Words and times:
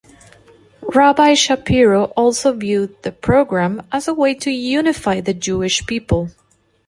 Rabbi 0.95 1.35
Shapiro 1.35 2.05
also 2.17 2.53
viewed 2.53 3.03
the 3.03 3.11
program 3.11 3.85
as 3.91 4.07
a 4.07 4.15
way 4.15 4.33
to 4.33 4.49
unify 4.49 5.21
the 5.21 5.35
Jewish 5.35 5.85
people. 5.85 6.31